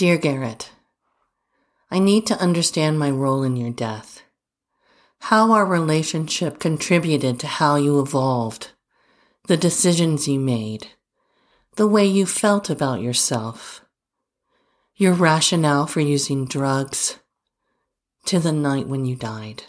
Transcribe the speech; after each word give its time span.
Dear 0.00 0.16
Garrett, 0.16 0.70
I 1.90 1.98
need 1.98 2.26
to 2.28 2.40
understand 2.40 2.98
my 2.98 3.10
role 3.10 3.42
in 3.42 3.54
your 3.54 3.68
death. 3.68 4.22
How 5.18 5.52
our 5.52 5.66
relationship 5.66 6.58
contributed 6.58 7.38
to 7.40 7.46
how 7.46 7.76
you 7.76 8.00
evolved, 8.00 8.70
the 9.46 9.58
decisions 9.58 10.26
you 10.26 10.40
made, 10.40 10.86
the 11.76 11.86
way 11.86 12.06
you 12.06 12.24
felt 12.24 12.70
about 12.70 13.02
yourself, 13.02 13.84
your 14.96 15.12
rationale 15.12 15.86
for 15.86 16.00
using 16.00 16.46
drugs, 16.46 17.18
to 18.24 18.38
the 18.38 18.52
night 18.52 18.88
when 18.88 19.04
you 19.04 19.16
died. 19.16 19.64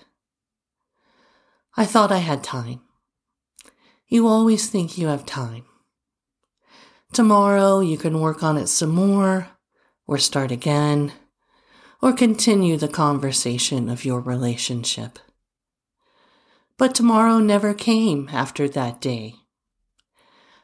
I 1.76 1.84
thought 1.84 2.10
I 2.10 2.20
had 2.20 2.42
time. 2.42 2.80
You 4.08 4.30
always 4.30 4.70
think 4.70 4.98
you 4.98 5.08
have 5.08 5.26
time. 5.26 5.66
Tomorrow 7.12 7.82
you 7.82 7.98
can 7.98 8.22
work 8.22 8.42
on 8.42 8.56
it 8.56 8.68
some 8.68 8.92
more, 8.92 9.50
or 10.12 10.18
start 10.18 10.52
again, 10.52 11.14
or 12.02 12.12
continue 12.12 12.76
the 12.76 12.90
conversation 12.90 13.88
of 13.88 14.04
your 14.04 14.20
relationship. 14.20 15.18
But 16.78 16.94
tomorrow 16.94 17.40
never 17.40 17.74
came 17.74 18.28
after 18.34 18.68
that 18.68 19.00
day. 19.00 19.36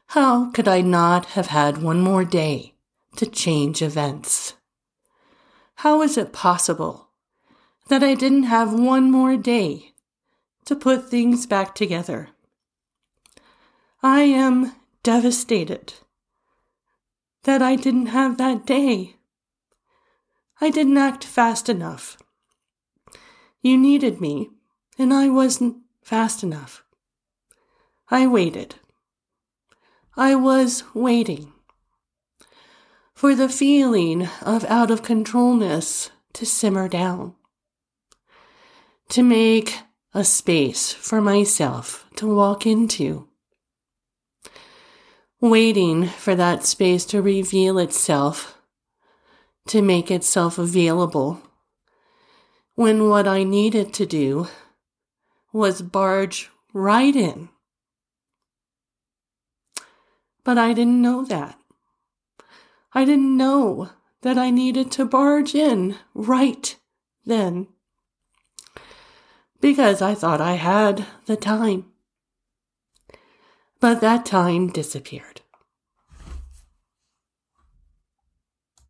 How 0.08 0.52
could 0.52 0.68
I 0.68 0.82
not 0.82 1.28
have 1.28 1.48
had 1.48 1.82
one 1.82 2.02
more 2.02 2.26
day 2.26 2.74
to 3.16 3.26
change 3.26 3.82
events? 3.82 4.56
How 5.76 6.02
is 6.02 6.18
it 6.18 6.34
possible 6.34 7.08
that 7.88 8.04
I 8.04 8.16
didn't 8.16 8.44
have 8.44 8.78
one 8.78 9.10
more 9.10 9.38
day 9.38 9.94
to 10.66 10.76
put 10.76 11.10
things 11.10 11.46
back 11.46 11.74
together? 11.74 12.32
I 14.04 14.24
am 14.24 14.76
devastated 15.04 15.94
that 17.44 17.62
I 17.62 17.78
didn't 17.78 18.08
have 18.08 18.38
that 18.40 18.66
day. 18.66 19.14
I 20.60 20.70
didn't 20.70 20.98
act 20.98 21.24
fast 21.24 21.70
enough. 21.70 22.18
You 23.62 23.78
needed 23.78 24.20
me, 24.22 24.50
and 24.98 25.14
I 25.14 25.30
wasn't 25.30 25.78
fast 26.04 26.44
enough. 26.44 26.84
I 28.10 28.28
waited. 28.28 28.76
I 30.16 30.36
was 30.36 30.84
waiting 30.94 31.52
for 33.14 33.36
the 33.36 33.50
feeling 33.50 34.28
of 34.42 34.64
out 34.66 34.92
of 34.92 35.04
controlness 35.04 36.12
to 36.34 36.46
simmer 36.46 36.88
down, 36.88 37.36
to 39.10 39.24
make 39.24 39.80
a 40.14 40.24
space 40.24 40.94
for 40.94 41.22
myself 41.22 42.06
to 42.16 42.34
walk 42.34 42.66
into 42.66 43.28
waiting 45.40 46.08
for 46.08 46.36
that 46.36 46.66
space 46.66 47.06
to 47.06 47.22
reveal 47.22 47.78
itself, 47.78 48.57
to 49.68 49.82
make 49.82 50.10
itself 50.12 50.58
available, 50.58 51.42
when 52.76 53.10
what 53.10 53.28
I 53.28 53.44
needed 53.44 53.94
to 53.94 54.06
do 54.06 54.48
was 55.52 55.82
barge 55.82 56.50
right 56.74 57.16
in. 57.16 57.50
But 60.44 60.58
I 60.58 60.74
didn't 60.74 61.02
know 61.02 61.26
that. 61.26 61.58
I 62.94 63.04
didn't 63.04 63.36
know 63.36 63.90
that 64.22 64.38
I 64.38 64.50
needed 64.50 64.92
to 64.94 65.06
barge 65.06 65.54
in 65.56 65.98
right 66.14 66.76
then. 67.26 67.68
Because 69.60 70.02
I 70.02 70.14
thought 70.14 70.40
I 70.40 70.54
had 70.54 71.06
the 71.26 71.36
time. 71.36 71.86
But 73.80 74.02
that 74.02 74.26
time 74.26 74.68
disappeared. 74.70 75.42